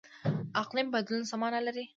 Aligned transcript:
اقلیم 0.61 0.87
بدلون 0.93 1.21
څه 1.29 1.35
مانا 1.41 1.59
لري؟ 1.67 1.83